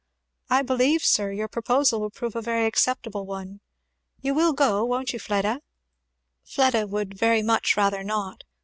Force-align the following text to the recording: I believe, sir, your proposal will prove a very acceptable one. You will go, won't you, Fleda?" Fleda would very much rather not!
I 0.49 0.63
believe, 0.63 1.05
sir, 1.05 1.31
your 1.31 1.47
proposal 1.47 1.99
will 2.01 2.09
prove 2.09 2.35
a 2.35 2.41
very 2.41 2.65
acceptable 2.65 3.27
one. 3.27 3.59
You 4.19 4.33
will 4.33 4.51
go, 4.51 4.83
won't 4.83 5.13
you, 5.13 5.19
Fleda?" 5.19 5.61
Fleda 6.43 6.87
would 6.87 7.13
very 7.19 7.43
much 7.43 7.77
rather 7.77 8.03
not! 8.03 8.43